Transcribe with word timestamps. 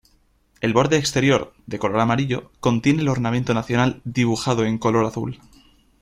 El 0.61 0.73
borde 0.73 0.97
exterior, 0.97 1.53
de 1.67 1.77
color 1.77 1.99
amarillo, 2.01 2.49
contiene 2.59 3.03
el 3.03 3.07
ornamento 3.07 3.53
nacional 3.53 4.01
dibujado 4.03 4.65
en 4.65 4.79
color 4.79 5.05
azul. 5.05 5.39